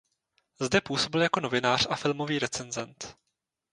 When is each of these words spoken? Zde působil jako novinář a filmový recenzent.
Zde 0.61 0.81
působil 0.81 1.21
jako 1.21 1.39
novinář 1.39 1.87
a 1.89 1.95
filmový 1.95 2.39
recenzent. 2.39 3.17